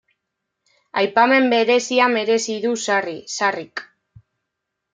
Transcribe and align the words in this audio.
Aipamen 1.01 1.45
berezia 1.51 2.09
merezi 2.15 2.57
du 2.65 2.73
Sarri, 2.87 3.17
Sarri-k. 3.37 3.87